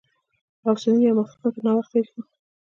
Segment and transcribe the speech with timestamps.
[0.63, 2.19] غوث الدين يو ماخستن تر ناوخته ويښ و.